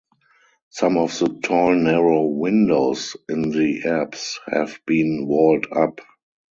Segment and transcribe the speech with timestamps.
[0.71, 6.01] Some of the tall narrow windows in the apse have been walled up.